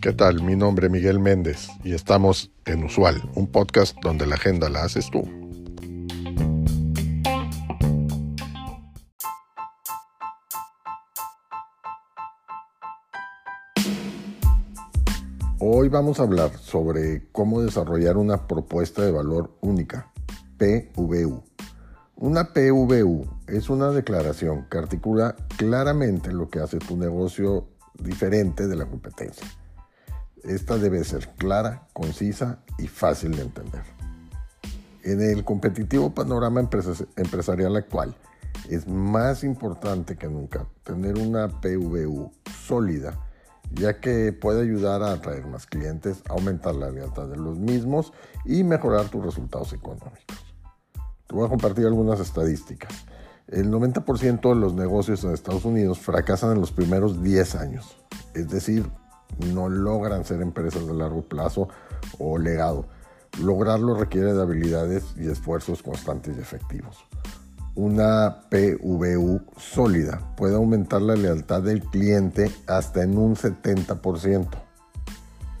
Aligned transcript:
¿Qué 0.00 0.12
tal? 0.12 0.42
Mi 0.42 0.54
nombre 0.54 0.86
es 0.86 0.92
Miguel 0.92 1.18
Méndez 1.18 1.68
y 1.82 1.92
estamos 1.92 2.52
en 2.64 2.84
Usual, 2.84 3.22
un 3.34 3.48
podcast 3.48 3.96
donde 4.02 4.26
la 4.26 4.36
agenda 4.36 4.68
la 4.68 4.84
haces 4.84 5.10
tú. 5.10 5.22
Hoy 15.58 15.88
vamos 15.88 16.20
a 16.20 16.22
hablar 16.22 16.56
sobre 16.56 17.26
cómo 17.32 17.62
desarrollar 17.62 18.16
una 18.16 18.46
propuesta 18.46 19.02
de 19.02 19.10
valor 19.10 19.56
única, 19.60 20.12
PVU. 20.58 21.42
Una 22.18 22.54
PVU 22.54 23.26
es 23.46 23.68
una 23.68 23.90
declaración 23.90 24.66
que 24.70 24.78
articula 24.78 25.36
claramente 25.58 26.32
lo 26.32 26.48
que 26.48 26.60
hace 26.60 26.78
tu 26.78 26.96
negocio 26.96 27.68
diferente 27.92 28.66
de 28.66 28.74
la 28.74 28.86
competencia. 28.86 29.46
Esta 30.42 30.78
debe 30.78 31.04
ser 31.04 31.28
clara, 31.36 31.86
concisa 31.92 32.60
y 32.78 32.88
fácil 32.88 33.36
de 33.36 33.42
entender. 33.42 33.82
En 35.02 35.20
el 35.20 35.44
competitivo 35.44 36.14
panorama 36.14 36.60
empresarial 36.60 37.76
actual, 37.76 38.16
es 38.70 38.88
más 38.88 39.44
importante 39.44 40.16
que 40.16 40.26
nunca 40.26 40.66
tener 40.84 41.18
una 41.18 41.48
PVU 41.60 42.32
sólida 42.66 43.20
ya 43.72 44.00
que 44.00 44.32
puede 44.32 44.62
ayudar 44.62 45.02
a 45.02 45.12
atraer 45.12 45.46
más 45.46 45.66
clientes, 45.66 46.22
aumentar 46.30 46.76
la 46.76 46.90
lealtad 46.90 47.26
de 47.26 47.36
los 47.36 47.58
mismos 47.58 48.14
y 48.46 48.64
mejorar 48.64 49.08
tus 49.08 49.22
resultados 49.22 49.74
económicos. 49.74 50.45
Te 51.26 51.34
voy 51.34 51.46
a 51.46 51.48
compartir 51.48 51.86
algunas 51.86 52.20
estadísticas. 52.20 52.92
El 53.48 53.70
90% 53.70 54.48
de 54.48 54.60
los 54.60 54.74
negocios 54.74 55.22
en 55.24 55.32
Estados 55.32 55.64
Unidos 55.64 55.98
fracasan 55.98 56.52
en 56.52 56.60
los 56.60 56.72
primeros 56.72 57.22
10 57.22 57.54
años, 57.56 57.96
es 58.34 58.48
decir, 58.48 58.90
no 59.52 59.68
logran 59.68 60.24
ser 60.24 60.40
empresas 60.42 60.86
de 60.86 60.94
largo 60.94 61.22
plazo 61.22 61.68
o 62.18 62.38
legado. 62.38 62.86
Lograrlo 63.40 63.94
requiere 63.94 64.32
de 64.32 64.42
habilidades 64.42 65.04
y 65.16 65.28
esfuerzos 65.28 65.82
constantes 65.82 66.36
y 66.36 66.40
efectivos 66.40 67.04
una 67.76 68.40
PVU 68.48 69.42
sólida 69.58 70.34
puede 70.36 70.56
aumentar 70.56 71.02
la 71.02 71.14
lealtad 71.14 71.62
del 71.62 71.82
cliente 71.82 72.50
hasta 72.66 73.02
en 73.02 73.18
un 73.18 73.36
70%. 73.36 74.48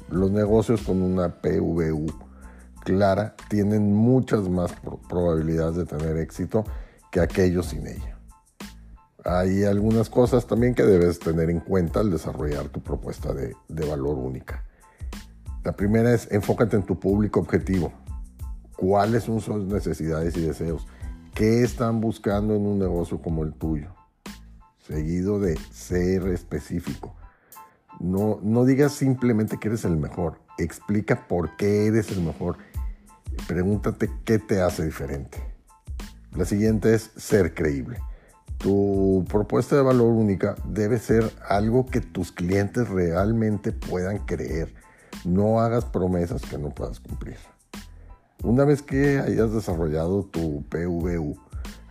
Los 0.08 0.30
negocios 0.30 0.80
con 0.80 1.02
una 1.02 1.28
PVU 1.28 2.06
clara 2.86 3.34
tienen 3.50 3.92
muchas 3.92 4.48
más 4.48 4.72
probabilidades 5.08 5.74
de 5.74 5.84
tener 5.86 6.16
éxito 6.18 6.64
que 7.10 7.20
aquellos 7.20 7.66
sin 7.66 7.84
ella. 7.84 8.16
Hay 9.24 9.64
algunas 9.64 10.08
cosas 10.08 10.46
también 10.46 10.72
que 10.72 10.84
debes 10.84 11.18
tener 11.18 11.50
en 11.50 11.58
cuenta 11.58 11.98
al 11.98 12.12
desarrollar 12.12 12.68
tu 12.68 12.80
propuesta 12.80 13.34
de, 13.34 13.56
valor 13.68 14.16
única. 14.16 14.64
La 15.64 15.74
primera 15.74 16.14
es 16.14 16.30
enfócate 16.30 16.76
en 16.76 16.84
tu 16.84 17.00
público 17.00 17.40
objetivo. 17.40 17.92
¿Cuáles 18.76 19.24
son 19.24 19.40
sus 19.40 19.64
necesidades 19.64 20.36
y 20.36 20.42
deseos? 20.42 20.86
¿Qué 21.34 21.64
están 21.64 22.00
buscando 22.00 22.54
en 22.54 22.64
un 22.64 22.78
negocio 22.78 23.20
como 23.20 23.42
el 23.42 23.52
tuyo? 23.52 23.88
Seguido 24.86 25.40
de 25.40 25.58
ser 25.72 26.28
específico. 26.28 27.16
No, 27.98 28.38
no 28.42 28.64
digas 28.64 28.92
simplemente 28.92 29.58
que 29.58 29.66
eres 29.68 29.84
el 29.84 29.96
mejor. 29.96 30.38
Explica 30.56 31.26
por 31.26 31.56
qué 31.56 31.86
eres 31.88 32.12
el 32.12 32.22
mejor. 32.22 32.58
Pregúntate 33.46 34.10
qué 34.24 34.38
te 34.38 34.60
hace 34.60 34.84
diferente. 34.84 35.38
La 36.34 36.44
siguiente 36.44 36.94
es 36.94 37.10
ser 37.16 37.54
creíble. 37.54 37.98
Tu 38.58 39.24
propuesta 39.28 39.76
de 39.76 39.82
valor 39.82 40.08
única 40.08 40.56
debe 40.64 40.98
ser 40.98 41.30
algo 41.48 41.86
que 41.86 42.00
tus 42.00 42.32
clientes 42.32 42.88
realmente 42.88 43.72
puedan 43.72 44.18
creer. 44.26 44.74
No 45.24 45.60
hagas 45.60 45.84
promesas 45.84 46.42
que 46.42 46.58
no 46.58 46.70
puedas 46.70 47.00
cumplir. 47.00 47.36
Una 48.42 48.64
vez 48.64 48.82
que 48.82 49.18
hayas 49.18 49.52
desarrollado 49.52 50.24
tu 50.24 50.64
PVU, 50.68 51.38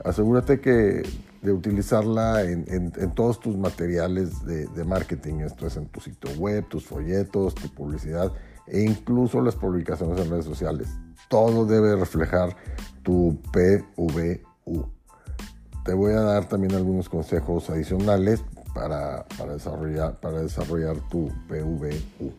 asegúrate 0.03 0.59
que, 0.59 1.03
de 1.41 1.51
utilizarla 1.51 2.43
en, 2.43 2.91
todos 3.13 3.39
tus 3.39 3.55
materiales 3.57 4.45
de, 4.45 4.83
marketing. 4.83 5.41
Esto 5.41 5.67
es 5.67 5.77
en 5.77 5.87
tu 5.87 6.01
sitio 6.01 6.31
web, 6.37 6.67
tus 6.67 6.85
folletos, 6.85 7.55
tu 7.55 7.69
publicidad 7.69 8.31
e 8.67 8.81
incluso 8.81 9.41
las 9.41 9.55
publicaciones 9.55 10.19
en 10.19 10.29
redes 10.29 10.45
sociales. 10.45 10.89
Todo 11.29 11.65
debe 11.65 11.95
reflejar 11.95 12.55
tu 13.03 13.39
PVU. 13.51 14.89
Te 15.83 15.93
voy 15.93 16.13
a 16.13 16.21
dar 16.21 16.47
también 16.47 16.73
algunos 16.73 17.09
consejos 17.09 17.69
adicionales 17.69 18.43
para, 18.73 19.25
para, 19.37 19.53
desarrollar, 19.53 20.19
para 20.19 20.41
desarrollar 20.41 20.97
tu 21.09 21.31
PVU. 21.47 22.33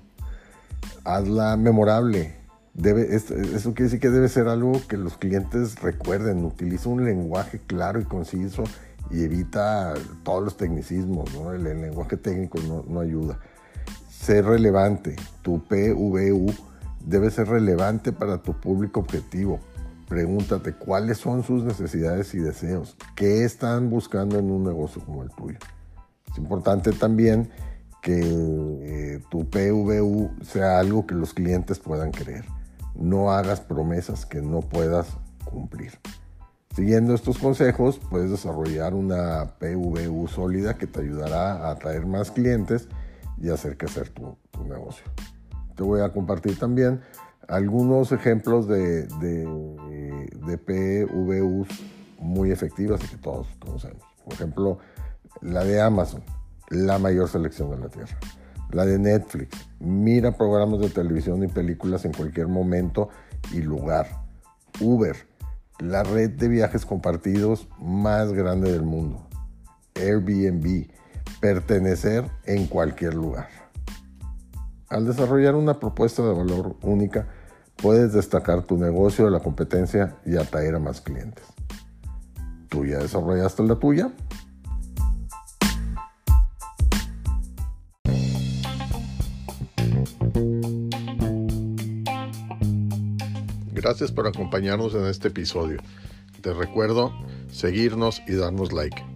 Hazla 1.04 1.56
memorable 1.56 2.46
Debe, 2.76 3.16
eso 3.16 3.72
quiere 3.72 3.84
decir 3.84 4.00
que 4.00 4.10
debe 4.10 4.28
ser 4.28 4.48
algo 4.48 4.82
que 4.86 4.98
los 4.98 5.16
clientes 5.16 5.80
recuerden. 5.80 6.44
Utiliza 6.44 6.90
un 6.90 7.06
lenguaje 7.06 7.58
claro 7.66 8.00
y 8.00 8.04
conciso 8.04 8.64
y 9.10 9.24
evita 9.24 9.94
todos 10.24 10.44
los 10.44 10.56
tecnicismos. 10.58 11.30
El, 11.54 11.64
lenguaje 11.64 12.18
técnico 12.18 12.58
no, 12.86 13.00
ayuda. 13.00 13.38
Ser 14.26 14.44
relevante. 14.44 15.14
Tu 15.42 15.62
PVU 15.68 16.52
debe 16.98 17.30
ser 17.30 17.46
relevante 17.46 18.10
para 18.10 18.42
tu 18.42 18.60
público 18.60 18.98
objetivo. 18.98 19.60
Pregúntate 20.08 20.72
cuáles 20.72 21.18
son 21.18 21.44
sus 21.44 21.62
necesidades 21.62 22.34
y 22.34 22.38
deseos. 22.38 22.96
¿Qué 23.14 23.44
están 23.44 23.88
buscando 23.88 24.36
en 24.36 24.50
un 24.50 24.64
negocio 24.64 25.00
como 25.04 25.22
el 25.22 25.30
tuyo? 25.30 25.60
Es 26.28 26.38
importante 26.38 26.90
también 26.90 27.50
que 28.02 28.18
eh, 28.20 29.20
tu 29.30 29.48
PVU 29.48 30.32
sea 30.42 30.80
algo 30.80 31.06
que 31.06 31.14
los 31.14 31.32
clientes 31.32 31.78
puedan 31.78 32.10
creer. 32.10 32.46
No 32.96 33.30
hagas 33.30 33.60
promesas 33.60 34.26
que 34.26 34.42
no 34.42 34.58
puedas 34.58 35.06
cumplir. 35.44 36.00
Siguiendo 36.74 37.14
estos 37.14 37.38
consejos, 37.38 38.00
puedes 38.10 38.32
desarrollar 38.32 38.92
una 38.92 39.52
PVU 39.60 40.26
sólida 40.26 40.76
que 40.76 40.88
te 40.88 41.02
ayudará 41.02 41.52
a 41.52 41.70
atraer 41.70 42.06
más 42.06 42.32
clientes 42.32 42.88
y 43.38 43.50
hacer 43.50 43.76
crecer 43.76 44.08
tu, 44.10 44.36
tu 44.50 44.64
negocio. 44.64 45.04
Te 45.74 45.82
voy 45.82 46.00
a 46.00 46.12
compartir 46.12 46.58
también 46.58 47.00
algunos 47.48 48.12
ejemplos 48.12 48.66
de, 48.66 49.06
de, 49.06 50.28
de 50.46 50.58
PVUs 50.58 51.68
muy 52.18 52.50
efectivas 52.50 53.02
y 53.04 53.08
que 53.08 53.16
todos 53.18 53.46
conocemos. 53.58 54.02
Por 54.24 54.32
ejemplo, 54.32 54.78
la 55.42 55.64
de 55.64 55.80
Amazon, 55.80 56.22
la 56.70 56.98
mayor 56.98 57.28
selección 57.28 57.70
de 57.70 57.78
la 57.78 57.88
tierra 57.88 58.18
la 58.70 58.84
de 58.84 58.98
Netflix. 58.98 59.68
Mira 59.80 60.36
programas 60.36 60.80
de 60.80 60.88
televisión 60.88 61.42
y 61.42 61.48
películas 61.48 62.04
en 62.04 62.12
cualquier 62.12 62.48
momento 62.48 63.08
y 63.52 63.62
lugar. 63.62 64.06
Uber, 64.80 65.16
la 65.78 66.02
red 66.02 66.30
de 66.30 66.48
viajes 66.48 66.84
compartidos 66.84 67.68
más 67.78 68.32
grande 68.32 68.72
del 68.72 68.82
mundo. 68.82 69.26
Airbnb, 69.94 70.88
pertenecer 71.40 72.30
en 72.44 72.66
cualquier 72.66 73.14
lugar. 73.14 73.48
Al 74.88 75.06
desarrollar 75.06 75.54
una 75.54 75.80
propuesta 75.80 76.22
de 76.22 76.32
valor 76.32 76.76
única, 76.82 77.26
puedes 77.76 78.12
destacar 78.12 78.62
tu 78.62 78.78
negocio 78.78 79.24
de 79.24 79.30
la 79.30 79.40
competencia 79.40 80.16
y 80.24 80.36
atraer 80.36 80.76
a 80.76 80.78
más 80.78 81.00
clientes. 81.00 81.44
¿Tú 82.68 82.84
ya 82.84 82.98
desarrollaste 82.98 83.62
la 83.64 83.76
tuya? 83.76 84.12
Gracias 93.72 94.10
por 94.10 94.26
acompañarnos 94.26 94.94
en 94.94 95.06
este 95.06 95.28
episodio. 95.28 95.78
Te 96.40 96.52
recuerdo 96.52 97.12
seguirnos 97.50 98.20
y 98.26 98.34
darnos 98.34 98.72
like. 98.72 99.15